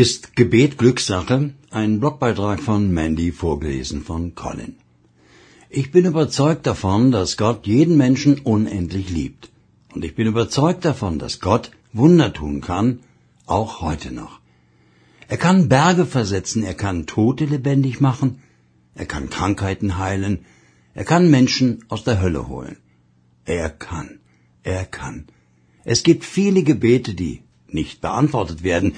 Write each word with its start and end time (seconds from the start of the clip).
Ist 0.00 0.36
Gebet 0.36 0.78
Glückssache? 0.78 1.36
Ein 1.70 1.98
Blogbeitrag 1.98 2.60
von 2.62 2.82
Mandy, 2.96 3.32
vorgelesen 3.32 4.02
von 4.08 4.36
Colin. 4.40 4.76
Ich 5.70 5.90
bin 5.90 6.04
überzeugt 6.04 6.68
davon, 6.68 7.10
dass 7.10 7.36
Gott 7.36 7.66
jeden 7.66 7.96
Menschen 7.96 8.38
unendlich 8.38 9.10
liebt. 9.10 9.50
Und 9.92 10.04
ich 10.04 10.14
bin 10.14 10.28
überzeugt 10.28 10.84
davon, 10.84 11.18
dass 11.18 11.40
Gott 11.40 11.72
Wunder 11.92 12.32
tun 12.32 12.60
kann, 12.60 13.00
auch 13.46 13.80
heute 13.80 14.12
noch. 14.12 14.38
Er 15.26 15.36
kann 15.36 15.68
Berge 15.68 16.06
versetzen, 16.06 16.62
er 16.62 16.74
kann 16.74 17.06
Tote 17.06 17.46
lebendig 17.46 18.00
machen, 18.00 18.38
er 18.94 19.06
kann 19.06 19.28
Krankheiten 19.30 19.98
heilen, 19.98 20.44
er 20.94 21.06
kann 21.12 21.28
Menschen 21.28 21.84
aus 21.88 22.04
der 22.04 22.20
Hölle 22.22 22.46
holen. 22.46 22.76
Er 23.46 23.68
kann, 23.68 24.20
er 24.62 24.84
kann. 24.84 25.26
Es 25.82 26.04
gibt 26.04 26.24
viele 26.24 26.62
Gebete, 26.62 27.14
die 27.14 27.42
nicht 27.70 28.00
beantwortet 28.00 28.62
werden. 28.62 28.94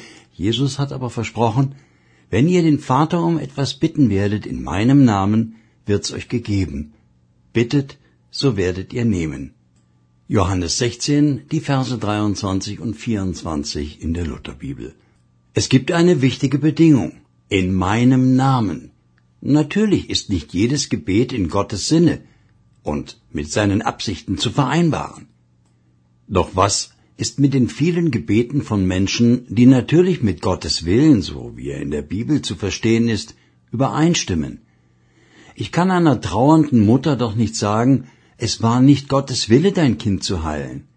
Jesus 0.46 0.78
hat 0.80 0.90
aber 0.96 1.10
versprochen, 1.10 1.74
wenn 2.34 2.48
ihr 2.48 2.62
den 2.62 2.78
Vater 2.78 3.22
um 3.30 3.38
etwas 3.46 3.74
bitten 3.82 4.08
werdet 4.08 4.46
in 4.46 4.62
meinem 4.62 5.04
Namen, 5.04 5.56
wird's 5.84 6.12
euch 6.16 6.28
gegeben. 6.34 6.92
Bittet, 7.52 7.98
so 8.30 8.56
werdet 8.56 8.94
ihr 8.98 9.04
nehmen. 9.04 9.42
Johannes 10.28 10.78
16, 10.78 11.42
die 11.52 11.60
Verse 11.60 11.98
23 11.98 12.80
und 12.80 12.94
24 12.94 14.00
in 14.04 14.14
der 14.14 14.26
Lutherbibel. 14.26 14.94
Es 15.52 15.68
gibt 15.68 15.92
eine 15.92 16.22
wichtige 16.22 16.58
Bedingung. 16.58 17.12
In 17.48 17.74
meinem 17.74 18.24
Namen. 18.36 18.92
Natürlich 19.42 20.08
ist 20.08 20.30
nicht 20.30 20.54
jedes 20.54 20.88
Gebet 20.88 21.34
in 21.34 21.48
Gottes 21.48 21.88
Sinne 21.88 22.22
und 22.82 23.20
mit 23.30 23.50
seinen 23.50 23.82
Absichten 23.82 24.38
zu 24.38 24.50
vereinbaren. 24.50 25.26
Doch 26.28 26.50
was 26.54 26.76
ist 27.24 27.38
mit 27.38 27.52
den 27.52 27.68
vielen 27.68 28.10
Gebeten 28.10 28.62
von 28.62 28.86
Menschen, 28.86 29.30
die 29.58 29.66
natürlich 29.66 30.22
mit 30.28 30.40
Gottes 30.40 30.84
Willen, 30.86 31.20
so 31.20 31.52
wie 31.56 31.68
er 31.74 31.80
in 31.86 31.90
der 31.90 32.06
Bibel 32.14 32.40
zu 32.40 32.54
verstehen 32.54 33.08
ist, 33.16 33.34
übereinstimmen? 33.70 34.54
Ich 35.54 35.70
kann 35.70 35.90
einer 35.90 36.20
trauernden 36.28 36.80
Mutter 36.90 37.16
doch 37.16 37.34
nicht 37.34 37.56
sagen, 37.56 38.06
es 38.38 38.62
war 38.62 38.80
nicht 38.80 39.10
Gottes 39.10 39.50
Wille, 39.50 39.72
dein 39.72 39.98
Kind 39.98 40.24
zu 40.24 40.44
heilen. 40.44 40.88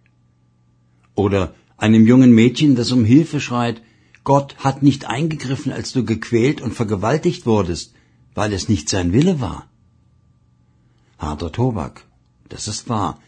Oder 1.24 1.42
einem 1.76 2.08
jungen 2.08 2.34
Mädchen, 2.34 2.76
das 2.76 2.94
um 2.94 3.04
Hilfe 3.04 3.42
schreit, 3.42 3.82
Gott 4.24 4.56
hat 4.60 4.82
nicht 4.82 5.04
eingegriffen, 5.18 5.74
als 5.74 5.92
du 5.92 6.06
gequält 6.06 6.62
und 6.62 6.74
vergewaltigt 6.74 7.46
wurdest, 7.46 7.94
weil 8.34 8.54
es 8.54 8.70
nicht 8.70 8.88
sein 8.88 9.12
Wille 9.12 9.42
war. 9.42 9.70
Harter 11.18 11.52
Tobak, 11.52 12.06
das 12.48 12.70
ist 12.70 12.88
wahr. 12.88 13.20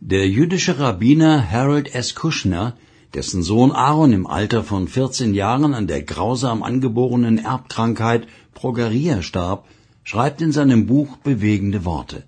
Der 0.00 0.28
jüdische 0.28 0.78
Rabbiner 0.78 1.50
Harold 1.50 1.94
S. 1.94 2.14
Kushner, 2.14 2.76
dessen 3.14 3.42
Sohn 3.42 3.72
Aaron 3.72 4.12
im 4.12 4.26
Alter 4.26 4.62
von 4.62 4.88
14 4.88 5.32
Jahren 5.32 5.72
an 5.72 5.86
der 5.86 6.02
grausam 6.02 6.62
angeborenen 6.62 7.38
Erbkrankheit 7.38 8.28
Progeria 8.52 9.22
starb, 9.22 9.66
schreibt 10.04 10.42
in 10.42 10.52
seinem 10.52 10.86
Buch 10.86 11.16
bewegende 11.16 11.86
Worte. 11.86 12.24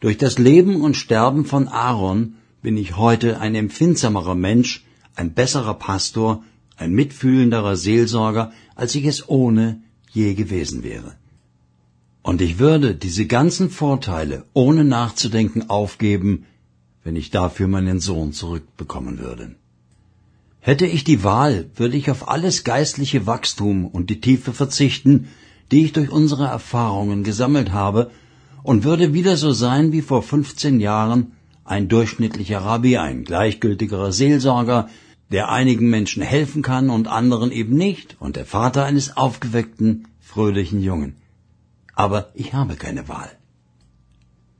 Durch 0.00 0.18
das 0.18 0.36
Leben 0.36 0.82
und 0.82 0.96
Sterben 0.96 1.44
von 1.44 1.68
Aaron 1.68 2.34
bin 2.62 2.76
ich 2.76 2.96
heute 2.96 3.40
ein 3.40 3.54
empfindsamerer 3.54 4.34
Mensch, 4.34 4.84
ein 5.14 5.34
besserer 5.34 5.74
Pastor, 5.74 6.42
ein 6.76 6.92
mitfühlenderer 6.92 7.76
Seelsorger, 7.76 8.52
als 8.74 8.96
ich 8.96 9.04
es 9.04 9.28
ohne 9.28 9.80
je 10.10 10.34
gewesen 10.34 10.82
wäre. 10.82 11.14
Und 12.28 12.40
ich 12.40 12.58
würde 12.58 12.94
diese 12.94 13.26
ganzen 13.26 13.68
Vorteile 13.68 14.44
ohne 14.54 14.82
nachzudenken 14.82 15.68
aufgeben, 15.68 16.46
wenn 17.02 17.16
ich 17.16 17.30
dafür 17.30 17.68
meinen 17.68 18.00
Sohn 18.00 18.32
zurückbekommen 18.32 19.18
würde. 19.18 19.56
Hätte 20.58 20.86
ich 20.86 21.04
die 21.04 21.22
Wahl, 21.22 21.66
würde 21.76 21.98
ich 21.98 22.10
auf 22.10 22.26
alles 22.26 22.64
geistliche 22.64 23.26
Wachstum 23.26 23.86
und 23.86 24.08
die 24.08 24.22
Tiefe 24.22 24.54
verzichten, 24.54 25.28
die 25.70 25.84
ich 25.84 25.92
durch 25.92 26.08
unsere 26.08 26.46
Erfahrungen 26.46 27.24
gesammelt 27.24 27.72
habe, 27.72 28.10
und 28.62 28.84
würde 28.84 29.12
wieder 29.12 29.36
so 29.36 29.52
sein 29.52 29.92
wie 29.92 30.00
vor 30.00 30.22
15 30.22 30.80
Jahren, 30.80 31.32
ein 31.62 31.88
durchschnittlicher 31.88 32.60
Rabbi, 32.60 32.96
ein 32.96 33.24
gleichgültigerer 33.24 34.12
Seelsorger, 34.12 34.88
der 35.30 35.50
einigen 35.50 35.90
Menschen 35.90 36.22
helfen 36.22 36.62
kann 36.62 36.88
und 36.88 37.06
anderen 37.06 37.52
eben 37.52 37.76
nicht, 37.76 38.16
und 38.18 38.36
der 38.36 38.46
Vater 38.46 38.86
eines 38.86 39.14
aufgeweckten, 39.14 40.08
fröhlichen 40.22 40.80
Jungen. 40.80 41.16
Aber 41.94 42.30
ich 42.34 42.54
habe 42.54 42.74
keine 42.76 43.08
Wahl. 43.08 43.30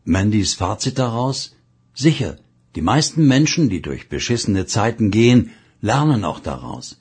Mandys 0.05 0.55
Fazit 0.55 0.99
daraus? 0.99 1.57
Sicher, 1.95 2.37
die 2.77 2.83
meisten 2.83 3.27
Menschen, 3.27 3.69
die 3.69 3.83
durch 3.83 4.09
beschissene 4.09 4.67
Zeiten 4.67 5.11
gehen, 5.11 5.51
lernen 5.81 6.25
auch 6.25 6.41
daraus. 6.41 7.01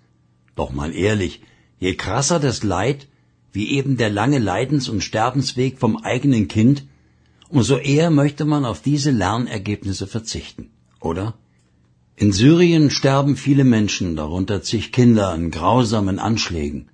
Doch 0.56 0.72
mal 0.72 0.94
ehrlich, 0.94 1.42
je 1.80 1.96
krasser 1.96 2.40
das 2.40 2.64
Leid, 2.64 3.08
wie 3.52 3.70
eben 3.72 3.98
der 3.98 4.10
lange 4.10 4.40
Leidens- 4.40 4.90
und 4.90 5.04
Sterbensweg 5.04 5.80
vom 5.80 5.98
eigenen 5.98 6.48
Kind, 6.48 6.86
umso 7.50 7.78
eher 7.78 8.10
möchte 8.10 8.46
man 8.46 8.66
auf 8.66 8.82
diese 8.82 9.12
Lernergebnisse 9.12 10.08
verzichten, 10.08 10.70
oder? 11.00 11.36
In 12.16 12.32
Syrien 12.32 12.90
sterben 12.90 13.36
viele 13.36 13.64
Menschen, 13.64 14.16
darunter 14.16 14.62
zig 14.62 14.92
Kinder, 14.92 15.30
an 15.30 15.52
grausamen 15.52 16.20
Anschlägen. 16.20 16.90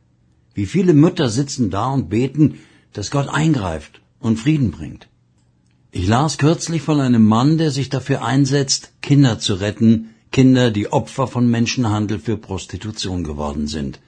Wie 0.54 0.66
viele 0.66 0.94
Mütter 0.94 1.30
sitzen 1.30 1.70
da 1.70 1.88
und 1.92 2.10
beten, 2.10 2.60
dass 2.94 3.12
Gott 3.12 3.30
eingreift 3.30 4.02
und 4.20 4.40
Frieden 4.40 4.72
bringt. 4.72 5.08
Ich 5.92 6.08
las 6.08 6.38
kürzlich 6.38 6.82
von 6.82 7.00
einem 7.00 7.26
Mann, 7.26 7.58
der 7.58 7.72
sich 7.72 7.90
dafür 7.90 8.24
einsetzt, 8.24 8.92
Kinder 9.02 9.40
zu 9.40 9.56
retten, 9.56 10.10
Kinder, 10.32 10.70
die 10.70 10.92
Opfer 10.92 11.28
von 11.28 11.50
Menschenhandel 11.50 12.20
für 12.20 12.38
Prostitution 12.38 13.24
geworden 13.24 13.68
sind. 13.68 14.00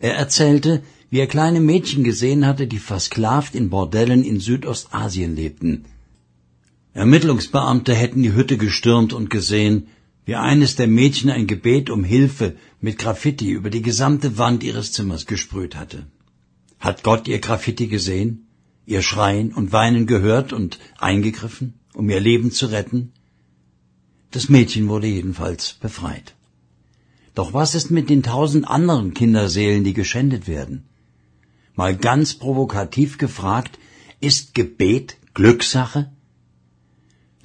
Er 0.00 0.16
erzählte, 0.16 0.82
wie 1.10 1.20
er 1.20 1.26
kleine 1.26 1.60
Mädchen 1.60 2.02
gesehen 2.04 2.46
hatte, 2.46 2.66
die 2.66 2.78
versklavt 2.78 3.54
in 3.54 3.70
Bordellen 3.70 4.24
in 4.24 4.40
Südostasien 4.40 5.36
lebten. 5.36 5.84
Ermittlungsbeamte 6.94 7.94
hätten 7.94 8.22
die 8.22 8.34
Hütte 8.34 8.56
gestürmt 8.58 9.12
und 9.12 9.30
gesehen, 9.30 9.86
wie 10.24 10.34
eines 10.34 10.74
der 10.76 10.88
Mädchen 10.88 11.30
ein 11.30 11.46
Gebet 11.46 11.90
um 11.90 12.02
Hilfe 12.04 12.56
mit 12.80 12.98
Graffiti 12.98 13.50
über 13.50 13.70
die 13.70 13.82
gesamte 13.82 14.36
Wand 14.36 14.62
ihres 14.62 14.92
Zimmers 14.92 15.26
gesprüht 15.26 15.76
hatte. 15.76 16.06
Hat 16.78 17.02
Gott 17.02 17.28
ihr 17.28 17.40
Graffiti 17.40 17.88
gesehen, 17.88 18.46
ihr 18.86 19.02
Schreien 19.02 19.52
und 19.52 19.72
Weinen 19.72 20.06
gehört 20.06 20.52
und 20.52 20.78
eingegriffen, 20.98 21.74
um 21.94 22.08
ihr 22.08 22.20
Leben 22.20 22.50
zu 22.52 22.66
retten? 22.66 23.12
Das 24.30 24.48
Mädchen 24.48 24.88
wurde 24.88 25.06
jedenfalls 25.06 25.74
befreit. 25.74 26.34
Doch 27.34 27.52
was 27.52 27.74
ist 27.74 27.90
mit 27.90 28.10
den 28.10 28.22
tausend 28.22 28.68
anderen 28.68 29.14
Kinderseelen, 29.14 29.84
die 29.84 29.94
geschändet 29.94 30.46
werden? 30.46 30.84
Mal 31.74 31.96
ganz 31.96 32.34
provokativ 32.34 33.18
gefragt, 33.18 33.78
ist 34.20 34.54
Gebet 34.54 35.16
Glückssache? 35.34 36.10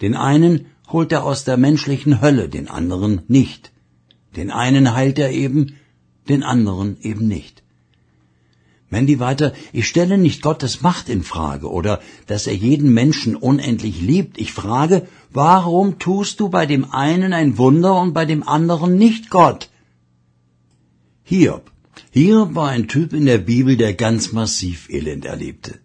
Den 0.02 0.16
einen 0.16 0.66
holt 0.88 1.12
er 1.12 1.24
aus 1.24 1.44
der 1.44 1.58
menschlichen 1.58 2.22
Hölle, 2.22 2.50
den 2.50 2.68
anderen 2.68 3.22
nicht. 3.28 3.72
Den 4.36 4.52
einen 4.52 4.94
heilt 4.94 5.20
er 5.20 5.32
eben, 5.32 5.78
den 6.28 6.44
anderen 6.44 7.00
eben 7.02 7.28
nicht. 7.28 7.63
Mandy 8.94 9.20
weiter, 9.20 9.54
ich 9.80 9.88
stelle 9.88 10.18
nicht 10.18 10.42
Gottes 10.48 10.74
Macht 10.88 11.10
in 11.10 11.24
Frage 11.34 11.68
oder 11.78 12.00
dass 12.32 12.48
er 12.48 12.58
jeden 12.70 12.94
Menschen 12.94 13.36
unendlich 13.36 14.02
liebt. 14.10 14.38
Ich 14.44 14.52
frage, 14.54 15.08
warum 15.42 15.98
tust 16.06 16.40
du 16.40 16.50
bei 16.58 16.66
dem 16.72 16.84
einen 17.06 17.34
ein 17.34 17.58
Wunder 17.58 17.94
und 18.02 18.14
bei 18.14 18.26
dem 18.32 18.44
anderen 18.58 18.98
nicht 19.06 19.30
Gott? 19.38 19.70
Hiob. 21.24 21.72
Hiob 22.12 22.54
war 22.60 22.70
ein 22.70 22.88
Typ 22.88 23.14
in 23.14 23.26
der 23.26 23.42
Bibel, 23.52 23.78
der 23.78 23.94
ganz 24.06 24.32
massiv 24.32 24.90
Elend 24.90 25.26
erlebte. 25.26 25.80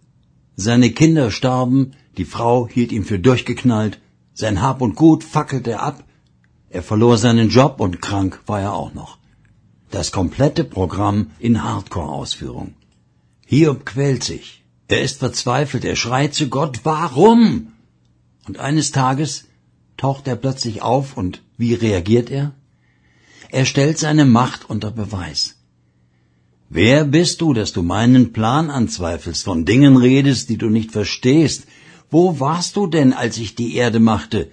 Seine 0.56 0.90
Kinder 0.90 1.30
starben, 1.30 1.92
die 2.19 2.30
Frau 2.34 2.56
hielt 2.75 2.92
ihn 2.92 3.04
für 3.10 3.20
durchgeknallt, 3.28 4.00
sein 4.34 4.60
Hab 4.60 4.82
und 4.82 4.96
Gut 4.96 5.25
fackelte 5.25 5.70
er 5.76 5.82
ab, 5.90 6.04
er 6.69 6.82
verlor 6.82 7.16
seinen 7.16 7.48
Job 7.48 7.80
und 7.80 8.02
krank 8.02 8.40
war 8.46 8.60
er 8.60 8.75
auch 8.75 8.92
noch. 8.92 9.12
Das 9.90 10.12
komplette 10.12 10.64
Programm 10.64 11.30
in 11.38 11.62
Hardcore-Ausführung. 11.64 12.75
Hiob 13.50 13.87
quält 13.87 14.25
sich. 14.25 14.62
Er 14.89 15.00
ist 15.00 15.21
verzweifelt, 15.21 15.85
er 15.87 15.97
schreit 15.97 16.35
zu 16.35 16.49
Gott, 16.50 16.81
warum? 16.83 17.73
Und 18.47 18.59
eines 18.59 18.91
Tages 18.91 19.45
taucht 19.97 20.29
er 20.29 20.37
plötzlich 20.37 20.83
auf 20.83 21.17
und 21.17 21.41
wie 21.56 21.73
reagiert 21.73 22.29
er? 22.31 22.53
Er 23.49 23.65
stellt 23.65 23.97
seine 23.97 24.27
Macht 24.27 24.69
unter 24.69 24.91
Beweis. 24.91 25.56
Wer 26.69 27.06
bist 27.06 27.41
du, 27.41 27.55
dass 27.55 27.73
du 27.73 27.83
meinen 27.83 28.35
Plan 28.35 28.69
anzweifelst, 28.69 29.45
von 29.45 29.65
Dingen 29.65 29.97
redest, 29.97 30.50
die 30.50 30.59
du 30.59 30.69
nicht 30.69 30.93
verstehst, 30.93 31.67
wo 32.11 32.41
warst 32.41 32.77
du 32.77 32.87
denn, 32.87 33.15
als 33.15 33.39
ich 33.39 33.55
die 33.55 33.77
Erde 33.77 33.99
machte? 33.99 34.50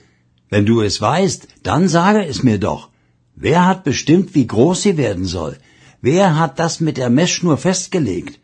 Wenn 0.50 0.66
du 0.66 0.80
es 0.80 1.02
weißt, 1.02 1.50
dann 1.64 1.90
sage 1.90 2.24
es 2.26 2.44
mir 2.44 2.60
doch. 2.60 2.88
Wer 3.36 3.66
hat 3.66 3.84
bestimmt, 3.84 4.36
wie 4.36 4.48
groß 4.48 4.84
sie 4.84 4.96
werden 4.96 5.26
soll? 5.26 5.58
Wer 6.00 6.40
hat 6.40 6.60
das 6.60 6.80
mit 6.80 6.96
der 6.96 7.10
Messschnur 7.10 7.58
festgelegt? 7.58 8.40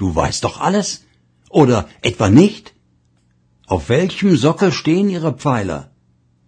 Du 0.00 0.14
weißt 0.16 0.44
doch 0.44 0.58
alles? 0.66 0.90
Oder 1.50 1.78
etwa 2.00 2.30
nicht? 2.30 2.72
Auf 3.66 3.90
welchem 3.90 4.34
Sockel 4.44 4.72
stehen 4.72 5.10
ihre 5.16 5.32
Pfeiler? 5.34 5.80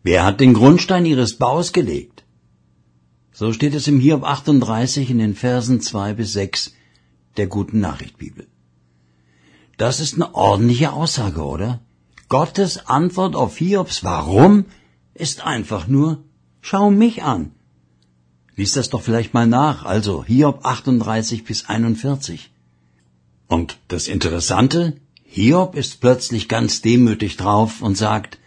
Wer 0.02 0.24
hat 0.24 0.40
den 0.40 0.54
Grundstein 0.54 1.04
ihres 1.04 1.36
Baus 1.36 1.72
gelegt? 1.78 2.24
So 3.40 3.52
steht 3.52 3.74
es 3.74 3.88
im 3.88 3.98
Hiob 4.00 4.24
38 4.24 5.10
in 5.10 5.18
den 5.18 5.34
Versen 5.34 5.82
2 5.82 6.14
bis 6.14 6.32
6 6.32 6.72
der 7.36 7.46
guten 7.46 7.80
Nachricht 7.80 8.16
Bibel. 8.16 8.46
Das 9.76 10.00
ist 10.00 10.14
eine 10.14 10.34
ordentliche 10.34 10.92
Aussage, 10.92 11.42
oder? 11.42 11.80
Gottes 12.30 12.86
Antwort 12.86 13.36
auf 13.36 13.58
Hiobs 13.58 14.02
Warum 14.02 14.64
ist 15.12 15.44
einfach 15.44 15.88
nur, 15.88 16.24
schau 16.62 16.90
mich 16.90 17.22
an. 17.22 17.50
Lies 18.56 18.72
das 18.72 18.88
doch 18.88 19.02
vielleicht 19.02 19.34
mal 19.34 19.46
nach, 19.46 19.84
also 19.84 20.24
Hiob 20.24 20.64
38 20.64 21.44
bis 21.44 21.68
41. 21.68 22.51
Und 23.54 23.76
das 23.88 24.08
Interessante, 24.08 24.94
Hiob 25.24 25.74
ist 25.80 26.00
plötzlich 26.00 26.44
ganz 26.48 26.80
demütig 26.80 27.36
drauf 27.36 27.82
und 27.86 27.98
sagt, 27.98 28.38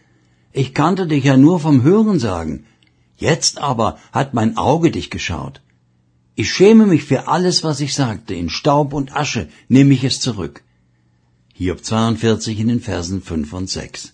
ich 0.52 0.74
kannte 0.74 1.06
dich 1.06 1.25
ja 1.25 1.38
nur 1.38 1.60
vom 1.60 1.84
Hören 1.84 2.18
sagen, 2.19 2.66
jetzt 3.16 3.60
aber 3.60 4.00
hat 4.12 4.34
mein 4.34 4.57
Auge 4.57 4.90
dich 4.90 5.12
geschaut. 5.12 5.62
Ich 6.34 6.52
schäme 6.52 6.88
mich 6.88 7.04
für 7.04 7.28
alles, 7.28 7.63
was 7.63 7.81
ich 7.81 7.94
sagte, 7.94 8.34
in 8.34 8.50
Staub 8.50 8.94
und 8.94 9.16
Asche 9.16 9.48
nehme 9.68 9.94
ich 9.94 10.04
es 10.04 10.22
zurück. 10.22 10.63
Hiob 11.54 11.86
42 11.86 12.60
in 12.60 12.69
den 12.69 12.81
Versen 12.81 13.22
5 13.22 13.54
und 13.54 13.69
6. 13.69 14.13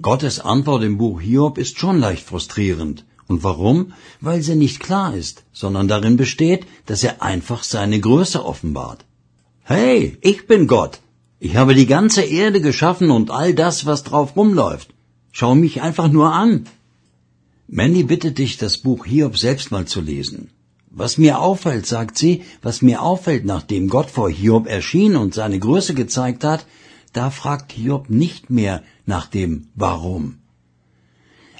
Gottes 0.00 0.40
Antwort 0.40 0.82
im 0.82 0.96
Buch 0.96 1.20
Hiob 1.20 1.58
ist 1.58 1.78
schon 1.78 1.98
leicht 1.98 2.24
frustrierend. 2.24 3.04
Und 3.28 3.44
warum? 3.44 3.92
Weil 4.22 4.40
sie 4.40 4.56
nicht 4.56 4.80
klar 4.80 5.14
ist, 5.14 5.44
sondern 5.52 5.88
darin 5.88 6.16
besteht, 6.16 6.66
dass 6.86 7.04
er 7.04 7.20
einfach 7.20 7.62
seine 7.64 8.00
Größe 8.00 8.42
offenbart. 8.52 9.04
Hey, 9.68 10.16
ich 10.20 10.46
bin 10.46 10.68
Gott. 10.68 11.00
Ich 11.40 11.56
habe 11.56 11.74
die 11.74 11.86
ganze 11.86 12.22
Erde 12.22 12.60
geschaffen 12.60 13.10
und 13.10 13.32
all 13.32 13.52
das, 13.52 13.84
was 13.84 14.04
drauf 14.04 14.36
rumläuft. 14.36 14.94
Schau 15.32 15.56
mich 15.56 15.82
einfach 15.82 16.08
nur 16.08 16.32
an. 16.32 16.68
Mandy 17.66 18.04
bittet 18.04 18.38
dich, 18.38 18.58
das 18.58 18.76
Buch 18.78 19.04
Hiob 19.06 19.36
selbst 19.36 19.72
mal 19.72 19.84
zu 19.84 20.00
lesen. 20.00 20.50
Was 20.88 21.18
mir 21.18 21.40
auffällt, 21.40 21.84
sagt 21.84 22.16
sie, 22.16 22.44
was 22.62 22.80
mir 22.80 23.02
auffällt, 23.02 23.44
nachdem 23.44 23.88
Gott 23.88 24.08
vor 24.08 24.30
Hiob 24.30 24.68
erschien 24.68 25.16
und 25.16 25.34
seine 25.34 25.58
Größe 25.58 25.94
gezeigt 25.94 26.44
hat, 26.44 26.64
da 27.12 27.30
fragt 27.30 27.72
Hiob 27.72 28.08
nicht 28.08 28.50
mehr 28.50 28.84
nach 29.04 29.26
dem 29.26 29.66
Warum. 29.74 30.36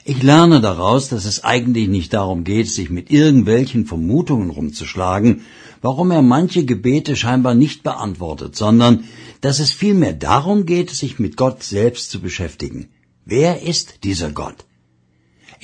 Ich 0.09 0.23
lerne 0.23 0.61
daraus, 0.61 1.09
dass 1.09 1.25
es 1.25 1.43
eigentlich 1.43 1.89
nicht 1.89 2.13
darum 2.15 2.45
geht, 2.45 2.69
sich 2.71 2.89
mit 2.89 3.11
irgendwelchen 3.11 3.87
Vermutungen 3.87 4.51
rumzuschlagen, 4.51 5.41
warum 5.87 6.11
er 6.19 6.23
manche 6.37 6.63
Gebete 6.73 7.15
scheinbar 7.23 7.55
nicht 7.55 7.83
beantwortet, 7.89 8.57
sondern 8.65 8.95
dass 9.45 9.59
es 9.65 9.71
vielmehr 9.83 10.15
darum 10.31 10.67
geht, 10.73 10.91
sich 10.91 11.13
mit 11.25 11.37
Gott 11.43 11.63
selbst 11.63 12.11
zu 12.13 12.19
beschäftigen. 12.27 12.81
Wer 13.35 13.53
ist 13.73 13.89
dieser 14.07 14.31
Gott? 14.41 14.65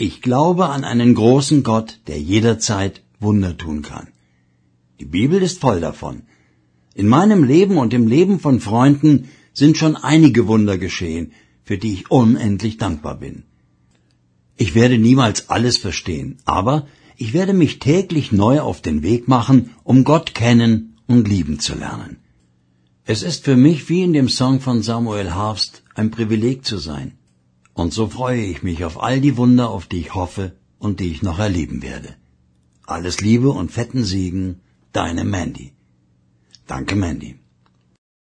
Ich 0.06 0.14
glaube 0.26 0.68
an 0.74 0.84
einen 0.92 1.14
großen 1.20 1.62
Gott, 1.70 1.90
der 2.06 2.20
jederzeit 2.20 3.02
Wunder 3.26 3.52
tun 3.64 3.82
kann. 3.90 4.06
Die 5.00 5.10
Bibel 5.18 5.42
ist 5.48 5.60
voll 5.66 5.80
davon. 5.88 6.22
In 6.94 7.08
meinem 7.16 7.42
Leben 7.54 7.76
und 7.82 7.92
im 7.98 8.06
Leben 8.14 8.38
von 8.46 8.60
Freunden 8.68 9.12
sind 9.60 9.76
schon 9.76 9.96
einige 10.12 10.46
Wunder 10.46 10.78
geschehen, 10.86 11.32
für 11.64 11.78
die 11.82 11.94
ich 11.94 12.10
unendlich 12.22 12.76
dankbar 12.84 13.16
bin. 13.26 13.36
Ich 14.64 14.74
werde 14.80 14.98
niemals 14.98 15.48
alles 15.56 15.78
verstehen, 15.86 16.36
aber 16.44 16.86
ich 17.22 17.32
werde 17.38 17.54
mich 17.62 17.78
täglich 17.78 18.26
neu 18.44 18.54
auf 18.68 18.78
den 18.86 18.98
Weg 19.08 19.28
machen, 19.36 19.58
um 19.84 19.98
Gott 20.12 20.28
kennen 20.42 20.72
und 21.06 21.28
lieben 21.34 21.56
zu 21.66 21.74
lernen. 21.82 22.16
Es 23.04 23.22
ist 23.30 23.44
für 23.44 23.58
mich 23.66 23.88
wie 23.88 24.02
in 24.06 24.12
dem 24.12 24.28
Song 24.38 24.56
von 24.66 24.82
Samuel 24.88 25.30
Harfst 25.34 25.82
ein 25.94 26.10
Privileg 26.16 26.64
zu 26.70 26.78
sein. 26.78 27.12
Und 27.74 27.92
so 27.98 28.08
freue 28.16 28.44
ich 28.52 28.62
mich 28.68 28.84
auf 28.88 28.96
all 29.06 29.20
die 29.26 29.36
Wunder, 29.36 29.70
auf 29.76 29.86
die 29.86 30.00
ich 30.04 30.14
hoffe 30.16 30.46
und 30.78 30.98
die 30.98 31.10
ich 31.12 31.22
noch 31.28 31.38
erleben 31.38 31.80
werde. 31.90 32.10
Alles 32.86 33.20
Liebe 33.20 33.50
und 33.50 33.70
fetten 33.70 34.04
Segen, 34.04 34.60
deine 34.92 35.24
Mandy. 35.24 35.68
Danke, 36.66 36.96
Mandy. 36.96 37.41